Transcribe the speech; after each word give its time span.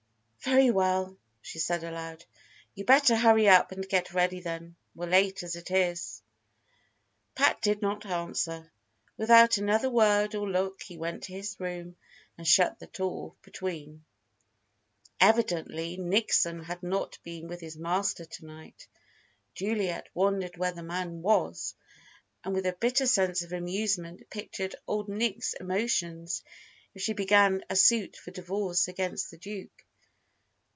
"Very 0.43 0.71
well," 0.71 1.15
she 1.43 1.59
said 1.59 1.83
aloud. 1.83 2.25
"You 2.73 2.83
better 2.83 3.15
hurry 3.15 3.47
up 3.47 3.71
and 3.71 3.87
get 3.87 4.11
ready, 4.11 4.39
then. 4.39 4.75
We're 4.95 5.05
late 5.05 5.43
as 5.43 5.55
it 5.55 5.69
is." 5.69 6.23
Pat 7.35 7.61
did 7.61 7.83
not 7.83 8.07
answer. 8.07 8.71
Without 9.17 9.57
another 9.57 9.89
word 9.91 10.33
or 10.33 10.49
look 10.49 10.81
he 10.81 10.97
went 10.97 11.21
to 11.25 11.33
his 11.33 11.55
room 11.59 11.95
and 12.39 12.47
shut 12.47 12.79
the 12.79 12.87
door 12.87 13.35
between. 13.43 14.03
Evidently 15.19 15.95
Nickson 15.97 16.63
had 16.63 16.81
not 16.81 17.19
been 17.21 17.47
with 17.47 17.61
his 17.61 17.77
master 17.77 18.25
to 18.25 18.45
night. 18.47 18.87
Juliet 19.53 20.09
wondered 20.15 20.57
where 20.57 20.71
the 20.73 20.81
man 20.81 21.21
was, 21.21 21.75
and 22.43 22.55
with 22.55 22.65
a 22.65 22.73
bitter 22.73 23.05
sense 23.05 23.43
of 23.43 23.53
amusement 23.53 24.27
pictured 24.31 24.75
"Old 24.87 25.07
Nick's" 25.07 25.53
emotions 25.59 26.43
if 26.95 27.03
she 27.03 27.13
began 27.13 27.63
a 27.69 27.75
suit 27.75 28.15
for 28.17 28.31
divorce 28.31 28.87
against 28.87 29.29
the 29.29 29.37
Duke. 29.37 29.85